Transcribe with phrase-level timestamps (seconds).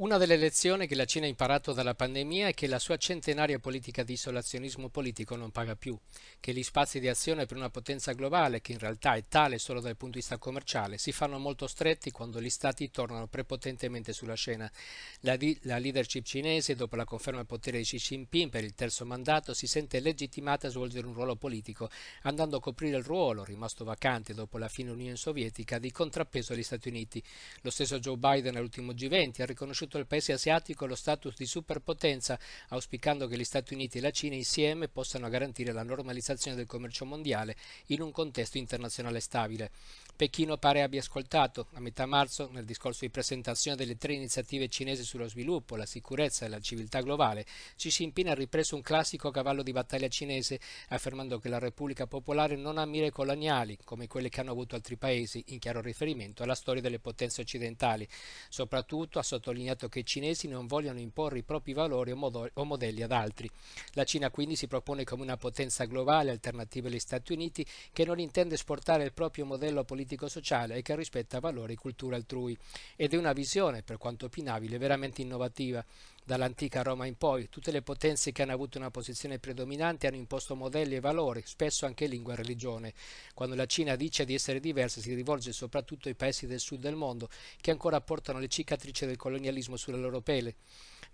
[0.00, 3.58] Una delle lezioni che la Cina ha imparato dalla pandemia è che la sua centenaria
[3.58, 5.94] politica di isolazionismo politico non paga più,
[6.40, 9.78] che gli spazi di azione per una potenza globale, che in realtà è tale solo
[9.78, 14.32] dal punto di vista commerciale, si fanno molto stretti quando gli stati tornano prepotentemente sulla
[14.32, 14.72] scena.
[15.20, 19.04] La, la leadership cinese, dopo la conferma al potere di Xi Jinping per il terzo
[19.04, 21.90] mandato, si sente legittimata a svolgere un ruolo politico,
[22.22, 26.62] andando a coprire il ruolo, rimasto vacante dopo la fine dell'Unione Sovietica, di contrappeso agli
[26.62, 27.22] Stati Uniti.
[27.60, 31.46] Lo stesso Joe Biden all'ultimo G20 ha riconosciuto riconosciuto al paese asiatico lo status di
[31.46, 36.66] superpotenza, auspicando che gli Stati Uniti e la Cina insieme possano garantire la normalizzazione del
[36.66, 39.70] commercio mondiale in un contesto internazionale stabile.
[40.14, 45.02] Pechino pare abbia ascoltato a metà marzo, nel discorso di presentazione delle tre iniziative cinesi
[45.02, 49.62] sullo sviluppo, la sicurezza e la civiltà globale, Xi Jinping ha ripreso un classico cavallo
[49.62, 54.40] di battaglia cinese, affermando che la Repubblica Popolare non ha mire coloniali, come quelle che
[54.40, 58.06] hanno avuto altri paesi, in chiaro riferimento alla storia delle potenze occidentali.
[58.50, 63.02] Soprattutto ha sottolineato fatto che i cinesi non vogliono imporre i propri valori o modelli
[63.02, 63.50] ad altri.
[63.92, 68.18] La Cina quindi si propone come una potenza globale alternativa agli Stati Uniti che non
[68.18, 72.56] intende esportare il proprio modello politico-sociale e che rispetta valori e cultura altrui.
[72.96, 75.84] Ed è una visione, per quanto opinabile, veramente innovativa.
[76.30, 80.54] Dall'antica Roma in poi, tutte le potenze che hanno avuto una posizione predominante hanno imposto
[80.54, 82.94] modelli e valori, spesso anche lingua e religione.
[83.34, 86.94] Quando la Cina dice di essere diversa, si rivolge soprattutto ai paesi del sud del
[86.94, 87.28] mondo
[87.60, 90.54] che ancora portano le cicatrici del colonialismo sulle loro pele.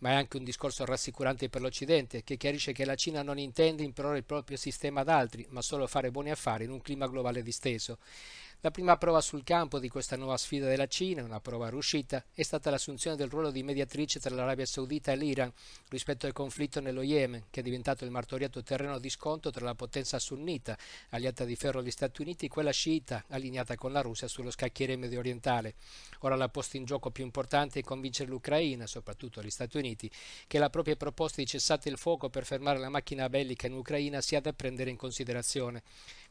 [0.01, 3.83] Ma è anche un discorso rassicurante per l'Occidente, che chiarisce che la Cina non intende
[3.83, 7.43] imporre il proprio sistema ad altri, ma solo fare buoni affari in un clima globale
[7.43, 7.97] disteso.
[8.61, 12.43] La prima prova sul campo di questa nuova sfida della Cina, una prova riuscita, è
[12.43, 15.53] stata l'assunzione del ruolo di mediatrice tra l'Arabia Saudita e l'Iran
[15.91, 19.75] rispetto al conflitto nello Yemen, che è diventato il martoriato terreno di scontro tra la
[19.75, 20.77] potenza sunnita,
[21.11, 24.97] alleata di ferro degli Stati Uniti, e quella sciita, allineata con la Russia sullo scacchiere
[24.97, 25.75] medio orientale.
[26.21, 30.11] Ora la posta in gioco più importante è convincere l'Ucraina, soprattutto gli Stati Uniti,
[30.47, 34.23] che la propria proposta di cessate il fuoco per fermare la macchina bellica in Ucraina
[34.23, 35.83] sia da prendere in considerazione.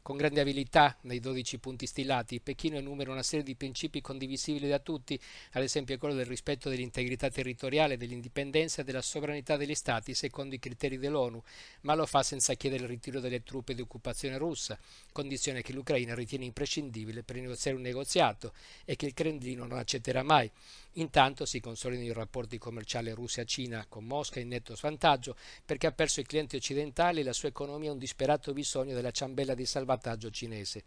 [0.06, 4.78] Con grande abilità, nei 12 punti stilati, Pechino enumera una serie di principi condivisibili da
[4.78, 5.20] tutti,
[5.54, 10.60] ad esempio quello del rispetto dell'integrità territoriale, dell'indipendenza e della sovranità degli Stati secondo i
[10.60, 11.42] criteri dell'ONU,
[11.82, 14.78] ma lo fa senza chiedere il ritiro delle truppe di occupazione russa,
[15.12, 18.54] condizione che l'Ucraina ritiene imprescindibile per negoziare un negoziato
[18.86, 20.52] e che il Cremlino non accetterà mai.
[20.98, 25.36] Intanto si consolidano i rapporti commerciali Russia-Cina con Mosca in netto svantaggio
[25.66, 29.12] perché ha perso i clienti occidentali e la sua economia ha un disperato bisogno della
[29.12, 30.84] ciambella di salvataggio cinese.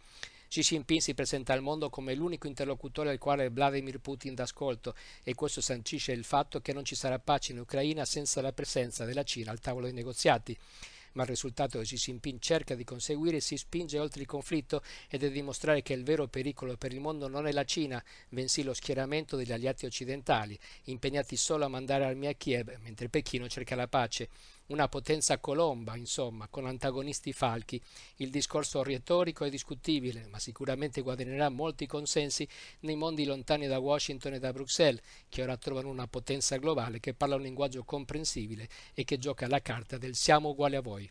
[0.48, 4.94] Xi Jinping si presenta al mondo come l'unico interlocutore al quale Vladimir Putin dà ascolto
[5.22, 9.04] e questo sancisce il fatto che non ci sarà pace in Ucraina senza la presenza
[9.04, 10.56] della Cina al tavolo dei negoziati
[11.12, 15.22] ma il risultato che Xi Jinping cerca di conseguire si spinge oltre il conflitto ed
[15.24, 18.74] è dimostrare che il vero pericolo per il mondo non è la Cina, bensì lo
[18.74, 23.88] schieramento degli alleati occidentali, impegnati solo a mandare armi a Kiev, mentre Pechino cerca la
[23.88, 24.28] pace.
[24.68, 27.80] Una potenza colomba, insomma, con antagonisti falchi.
[28.16, 32.46] Il discorso retorico è discutibile, ma sicuramente guadagnerà molti consensi
[32.80, 37.14] nei mondi lontani da Washington e da Bruxelles, che ora trovano una potenza globale che
[37.14, 41.10] parla un linguaggio comprensibile e che gioca la carta del siamo uguali a voi.